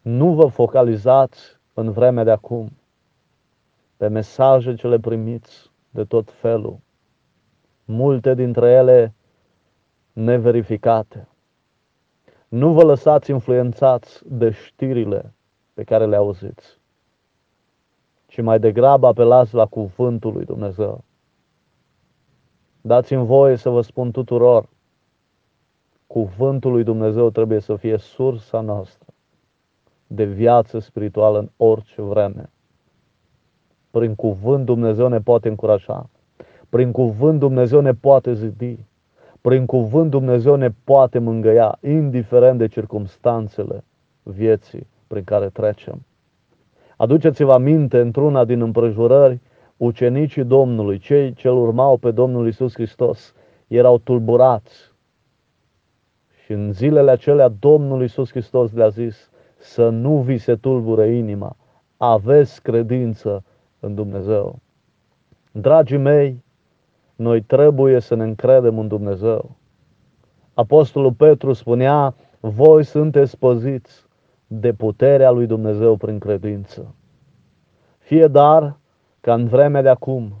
nu 0.00 0.34
vă 0.34 0.46
focalizați 0.46 1.40
în 1.74 1.90
vremea 1.90 2.24
de 2.24 2.30
acum 2.30 2.72
pe 3.96 4.08
mesaje 4.08 4.74
ce 4.74 4.88
le 4.88 4.98
primiți 4.98 5.70
de 5.90 6.04
tot 6.04 6.30
felul, 6.30 6.78
multe 7.84 8.34
dintre 8.34 8.70
ele 8.70 9.14
neverificate. 10.12 11.28
Nu 12.48 12.72
vă 12.72 12.82
lăsați 12.82 13.30
influențați 13.30 14.22
de 14.26 14.50
știrile 14.50 15.34
pe 15.74 15.84
care 15.84 16.06
le 16.06 16.16
auziți, 16.16 16.80
ci 18.26 18.40
mai 18.40 18.60
degrabă 18.60 19.06
apelați 19.06 19.54
la 19.54 19.66
cuvântul 19.66 20.32
lui 20.32 20.44
Dumnezeu. 20.44 21.04
Dați-mi 22.80 23.26
voie 23.26 23.56
să 23.56 23.70
vă 23.70 23.80
spun 23.80 24.10
tuturor, 24.10 24.68
cuvântul 26.06 26.72
lui 26.72 26.84
Dumnezeu 26.84 27.30
trebuie 27.30 27.60
să 27.60 27.76
fie 27.76 27.96
sursa 27.96 28.60
noastră 28.60 29.06
de 30.06 30.24
viață 30.24 30.78
spirituală 30.78 31.38
în 31.38 31.50
orice 31.56 32.02
vreme. 32.02 32.50
Prin 33.90 34.14
cuvânt 34.14 34.64
Dumnezeu 34.64 35.08
ne 35.08 35.20
poate 35.20 35.48
încuraja. 35.48 36.10
Prin 36.68 36.92
cuvânt 36.92 37.38
Dumnezeu 37.38 37.80
ne 37.80 37.94
poate 37.94 38.34
zidi. 38.34 38.84
Prin 39.42 39.66
cuvânt 39.66 40.10
Dumnezeu 40.10 40.54
ne 40.54 40.70
poate 40.84 41.18
mângăia, 41.18 41.78
indiferent 41.80 42.58
de 42.58 42.66
circumstanțele 42.66 43.84
vieții 44.22 44.86
prin 45.06 45.24
care 45.24 45.48
trecem. 45.48 46.04
Aduceți-vă 46.96 47.52
aminte, 47.52 48.00
într-una 48.00 48.44
din 48.44 48.60
împrejurări, 48.60 49.40
ucenicii 49.76 50.44
Domnului, 50.44 50.98
cei 50.98 51.32
ce 51.32 51.50
urmau 51.50 51.96
pe 51.96 52.10
Domnul 52.10 52.46
Isus 52.46 52.72
Hristos, 52.74 53.34
erau 53.66 53.98
tulburați. 53.98 54.92
Și 56.44 56.52
în 56.52 56.72
zilele 56.72 57.10
acelea 57.10 57.48
Domnul 57.48 58.02
Isus 58.02 58.30
Hristos 58.30 58.72
le-a 58.72 58.88
zis 58.88 59.30
să 59.58 59.88
nu 59.88 60.16
vi 60.18 60.38
se 60.38 60.54
tulbure 60.56 61.08
inima, 61.08 61.56
aveți 61.96 62.62
credință 62.62 63.44
în 63.80 63.94
Dumnezeu. 63.94 64.58
Dragii 65.52 65.96
mei, 65.96 66.44
noi 67.16 67.42
trebuie 67.42 68.00
să 68.00 68.14
ne 68.14 68.24
încredem 68.24 68.78
în 68.78 68.88
Dumnezeu. 68.88 69.56
Apostolul 70.54 71.12
Petru 71.12 71.52
spunea, 71.52 72.14
voi 72.40 72.84
sunteți 72.84 73.38
păziți 73.38 74.04
de 74.46 74.72
puterea 74.72 75.30
lui 75.30 75.46
Dumnezeu 75.46 75.96
prin 75.96 76.18
credință. 76.18 76.94
Fie 77.98 78.26
dar 78.26 78.78
ca 79.20 79.34
în 79.34 79.46
vremea 79.46 79.82
de 79.82 79.88
acum 79.88 80.32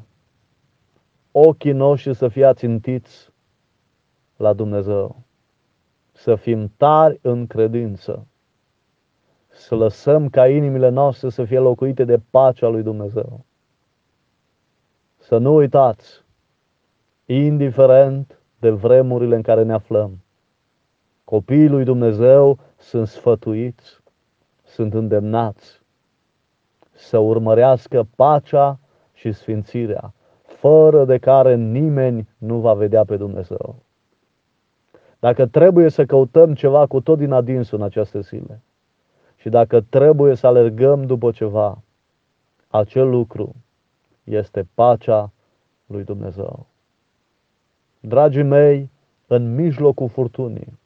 ochii 1.32 1.72
noștri 1.72 2.14
să 2.14 2.28
fie 2.28 2.44
ațintiți 2.44 3.30
la 4.36 4.52
Dumnezeu, 4.52 5.22
să 6.12 6.34
fim 6.34 6.72
tari 6.76 7.18
în 7.22 7.46
credință, 7.46 8.26
să 9.48 9.74
lăsăm 9.74 10.28
ca 10.28 10.48
inimile 10.48 10.88
noastre 10.88 11.28
să 11.28 11.44
fie 11.44 11.58
locuite 11.58 12.04
de 12.04 12.20
pacea 12.30 12.68
lui 12.68 12.82
Dumnezeu. 12.82 13.44
Să 15.18 15.38
nu 15.38 15.54
uitați 15.54 16.21
indiferent 17.26 18.38
de 18.58 18.70
vremurile 18.70 19.36
în 19.36 19.42
care 19.42 19.62
ne 19.62 19.72
aflăm. 19.72 20.22
Copiii 21.24 21.68
lui 21.68 21.84
Dumnezeu 21.84 22.58
sunt 22.78 23.08
sfătuiți, 23.08 24.00
sunt 24.64 24.94
îndemnați 24.94 25.80
să 26.92 27.18
urmărească 27.18 28.06
pacea 28.16 28.78
și 29.12 29.32
sfințirea, 29.32 30.12
fără 30.42 31.04
de 31.04 31.18
care 31.18 31.54
nimeni 31.54 32.28
nu 32.38 32.58
va 32.58 32.74
vedea 32.74 33.04
pe 33.04 33.16
Dumnezeu. 33.16 33.76
Dacă 35.18 35.46
trebuie 35.46 35.88
să 35.88 36.04
căutăm 36.04 36.54
ceva 36.54 36.86
cu 36.86 37.00
tot 37.00 37.18
din 37.18 37.32
adinsul 37.32 37.78
în 37.78 37.84
aceste 37.84 38.20
zile 38.20 38.62
și 39.36 39.48
dacă 39.48 39.80
trebuie 39.80 40.34
să 40.34 40.46
alergăm 40.46 41.06
după 41.06 41.30
ceva, 41.30 41.82
acel 42.68 43.08
lucru 43.08 43.54
este 44.24 44.68
pacea 44.74 45.32
lui 45.86 46.04
Dumnezeu. 46.04 46.66
Dragii 48.04 48.42
mei, 48.42 48.90
în 49.26 49.54
mijlocul 49.54 50.08
furtunii, 50.08 50.78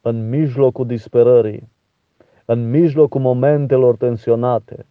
în 0.00 0.28
mijlocul 0.28 0.86
disperării, 0.86 1.68
în 2.44 2.70
mijlocul 2.70 3.20
momentelor 3.20 3.96
tensionate, 3.96 4.86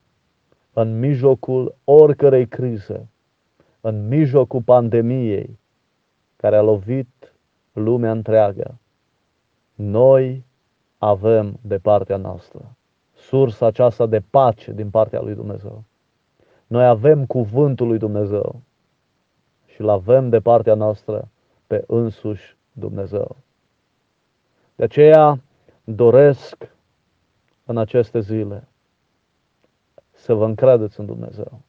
în 0.73 0.99
mijlocul 0.99 1.75
oricărei 1.83 2.47
crize, 2.47 3.09
în 3.81 4.07
mijlocul 4.07 4.61
pandemiei 4.61 5.59
care 6.35 6.55
a 6.55 6.61
lovit 6.61 7.33
lumea 7.73 8.11
întreagă, 8.11 8.77
noi 9.75 10.43
avem 10.97 11.59
de 11.61 11.77
partea 11.77 12.17
noastră 12.17 12.75
sursa 13.15 13.65
aceasta 13.65 14.05
de 14.05 14.23
pace 14.29 14.71
din 14.71 14.89
partea 14.89 15.21
lui 15.21 15.33
Dumnezeu. 15.33 15.83
Noi 16.67 16.85
avem 16.85 17.25
cuvântul 17.25 17.87
lui 17.87 17.97
Dumnezeu 17.97 18.61
și 19.79 19.85
îl 19.85 19.91
avem 19.91 20.29
de 20.29 20.39
partea 20.39 20.73
noastră 20.73 21.27
pe 21.67 21.83
însuși 21.87 22.57
Dumnezeu. 22.71 23.35
De 24.75 24.83
aceea 24.83 25.39
doresc 25.83 26.71
în 27.65 27.77
aceste 27.77 28.19
zile 28.19 28.67
să 30.11 30.33
vă 30.33 30.45
încredeți 30.45 30.99
în 30.99 31.05
Dumnezeu. 31.05 31.59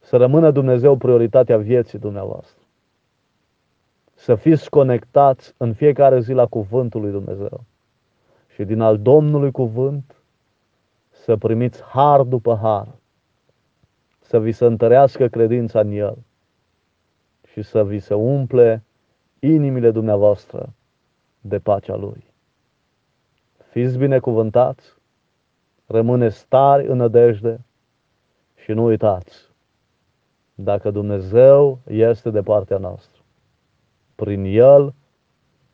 Să 0.00 0.16
rămână 0.16 0.50
Dumnezeu 0.50 0.96
prioritatea 0.96 1.58
vieții 1.58 1.98
dumneavoastră. 1.98 2.62
Să 4.14 4.34
fiți 4.34 4.70
conectați 4.70 5.54
în 5.56 5.72
fiecare 5.72 6.20
zi 6.20 6.32
la 6.32 6.46
cuvântul 6.46 7.00
lui 7.00 7.10
Dumnezeu. 7.10 7.64
Și 8.54 8.64
din 8.64 8.80
al 8.80 8.98
Domnului 8.98 9.50
cuvânt 9.50 10.14
să 11.10 11.36
primiți 11.36 11.82
har 11.82 12.22
după 12.22 12.58
har. 12.62 12.88
Să 14.26 14.40
vi 14.40 14.52
se 14.52 14.64
întărească 14.64 15.28
credința 15.28 15.80
în 15.80 15.90
El 15.90 16.16
și 17.46 17.62
să 17.62 17.84
vi 17.84 17.98
se 17.98 18.14
umple 18.14 18.84
inimile 19.38 19.90
dumneavoastră 19.90 20.74
de 21.40 21.58
pacea 21.58 21.96
Lui. 21.96 22.24
Fiți 23.70 23.98
binecuvântați, 23.98 24.94
rămâneți 25.86 26.36
stari 26.36 26.86
în 26.86 26.96
nădejde 26.96 27.64
și 28.54 28.72
nu 28.72 28.84
uitați, 28.84 29.50
dacă 30.54 30.90
Dumnezeu 30.90 31.78
este 31.86 32.30
de 32.30 32.42
partea 32.42 32.78
noastră, 32.78 33.22
prin 34.14 34.44
El 34.44 34.94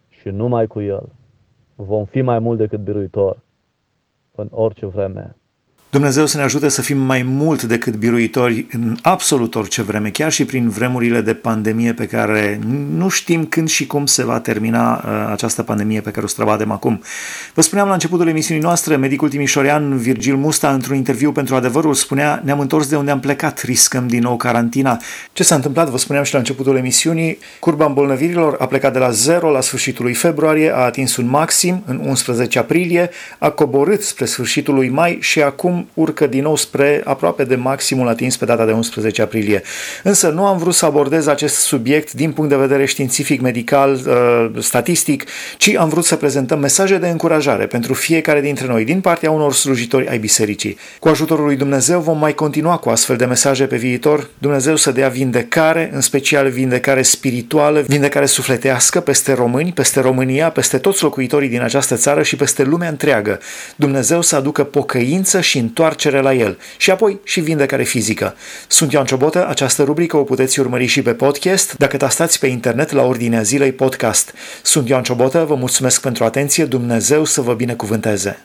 și 0.08 0.28
numai 0.28 0.66
cu 0.66 0.80
El, 0.80 1.08
vom 1.74 2.04
fi 2.04 2.22
mai 2.22 2.38
mult 2.38 2.58
decât 2.58 2.80
biruitori 2.80 3.40
în 4.34 4.48
orice 4.50 4.86
vreme 4.86 5.36
Dumnezeu 5.90 6.26
să 6.26 6.36
ne 6.36 6.42
ajute 6.42 6.68
să 6.68 6.82
fim 6.82 6.98
mai 6.98 7.22
mult 7.22 7.62
decât 7.62 7.94
biruitori 7.94 8.66
în 8.72 8.96
absolut 9.02 9.54
orice 9.54 9.82
vreme, 9.82 10.10
chiar 10.10 10.32
și 10.32 10.44
prin 10.44 10.68
vremurile 10.68 11.20
de 11.20 11.34
pandemie 11.34 11.92
pe 11.92 12.06
care 12.06 12.60
nu 12.96 13.08
știm 13.08 13.46
când 13.46 13.68
și 13.68 13.86
cum 13.86 14.06
se 14.06 14.24
va 14.24 14.40
termina 14.40 14.92
uh, 14.92 15.30
această 15.30 15.62
pandemie 15.62 16.00
pe 16.00 16.10
care 16.10 16.24
o 16.24 16.28
străbadem 16.28 16.70
acum. 16.70 17.02
Vă 17.54 17.60
spuneam 17.60 17.86
la 17.86 17.92
începutul 17.92 18.28
emisiunii 18.28 18.62
noastre, 18.62 18.96
medicul 18.96 19.28
timișorean 19.28 19.96
Virgil 19.96 20.36
Musta, 20.36 20.72
într-un 20.72 20.96
interviu 20.96 21.32
pentru 21.32 21.54
adevărul, 21.54 21.94
spunea 21.94 22.40
ne-am 22.44 22.60
întors 22.60 22.88
de 22.88 22.96
unde 22.96 23.10
am 23.10 23.20
plecat, 23.20 23.62
riscăm 23.62 24.06
din 24.06 24.22
nou 24.22 24.36
carantina. 24.36 25.00
Ce 25.32 25.42
s-a 25.42 25.54
întâmplat, 25.54 25.88
vă 25.88 25.98
spuneam 25.98 26.24
și 26.24 26.32
la 26.32 26.38
începutul 26.38 26.76
emisiunii, 26.76 27.38
curba 27.58 27.84
îmbolnăvirilor 27.84 28.56
a 28.58 28.66
plecat 28.66 28.92
de 28.92 28.98
la 28.98 29.10
zero 29.10 29.50
la 29.50 29.60
sfârșitul 29.60 30.04
lui 30.04 30.14
februarie, 30.14 30.72
a 30.74 30.78
atins 30.78 31.16
un 31.16 31.28
maxim 31.28 31.82
în 31.86 32.00
11 32.04 32.58
aprilie, 32.58 33.10
a 33.38 33.50
coborât 33.50 34.02
spre 34.02 34.24
sfârșitul 34.24 34.74
lui 34.74 34.88
mai 34.88 35.18
și 35.20 35.42
acum 35.42 35.79
urcă 35.94 36.26
din 36.26 36.42
nou 36.42 36.56
spre 36.56 37.00
aproape 37.04 37.44
de 37.44 37.54
maximul 37.54 38.08
atins 38.08 38.36
pe 38.36 38.44
data 38.44 38.64
de 38.64 38.72
11 38.72 39.22
aprilie. 39.22 39.62
Însă 40.02 40.28
nu 40.28 40.46
am 40.46 40.58
vrut 40.58 40.74
să 40.74 40.84
abordez 40.84 41.26
acest 41.26 41.56
subiect 41.56 42.12
din 42.12 42.32
punct 42.32 42.50
de 42.50 42.56
vedere 42.56 42.84
științific, 42.84 43.40
medical, 43.40 44.00
uh, 44.06 44.62
statistic, 44.62 45.24
ci 45.56 45.68
am 45.68 45.88
vrut 45.88 46.04
să 46.04 46.16
prezentăm 46.16 46.58
mesaje 46.58 46.98
de 46.98 47.08
încurajare 47.08 47.66
pentru 47.66 47.94
fiecare 47.94 48.40
dintre 48.40 48.66
noi 48.66 48.84
din 48.84 49.00
partea 49.00 49.30
unor 49.30 49.52
slujitori 49.52 50.08
ai 50.08 50.18
bisericii. 50.18 50.78
Cu 50.98 51.08
ajutorul 51.08 51.44
lui 51.44 51.56
Dumnezeu 51.56 52.00
vom 52.00 52.18
mai 52.18 52.34
continua 52.34 52.76
cu 52.76 52.88
astfel 52.88 53.16
de 53.16 53.24
mesaje 53.24 53.64
pe 53.64 53.76
viitor. 53.76 54.28
Dumnezeu 54.38 54.76
să 54.76 54.90
dea 54.92 55.08
vindecare, 55.08 55.90
în 55.92 56.00
special 56.00 56.48
vindecare 56.48 57.02
spirituală, 57.02 57.80
vindecare 57.80 58.26
sufletească 58.26 59.00
peste 59.00 59.32
români, 59.32 59.72
peste 59.72 60.00
România, 60.00 60.50
peste 60.50 60.78
toți 60.78 61.02
locuitorii 61.02 61.48
din 61.48 61.62
această 61.62 61.96
țară 61.96 62.22
și 62.22 62.36
peste 62.36 62.62
lumea 62.62 62.88
întreagă. 62.88 63.40
Dumnezeu 63.76 64.22
să 64.22 64.36
aducă 64.36 64.64
pocăință 64.64 65.40
și 65.40 65.58
întoarcere 65.70 66.20
la 66.20 66.34
el 66.34 66.58
și 66.76 66.90
apoi 66.90 67.20
și 67.24 67.40
vindecare 67.40 67.82
fizică. 67.82 68.34
Sunt 68.68 68.92
Ioan 68.92 69.04
Ciobotă, 69.04 69.48
această 69.48 69.82
rubrică 69.82 70.16
o 70.16 70.22
puteți 70.22 70.60
urmări 70.60 70.86
și 70.86 71.02
pe 71.02 71.14
podcast 71.14 71.76
dacă 71.76 71.96
tastați 71.96 72.38
pe 72.38 72.46
internet 72.46 72.92
la 72.92 73.02
ordinea 73.02 73.42
zilei 73.42 73.72
podcast. 73.72 74.34
Sunt 74.62 74.88
Ioan 74.88 75.02
Ciobotă, 75.02 75.44
vă 75.48 75.54
mulțumesc 75.54 76.00
pentru 76.00 76.24
atenție, 76.24 76.64
Dumnezeu 76.64 77.24
să 77.24 77.40
vă 77.40 77.54
binecuvânteze! 77.54 78.38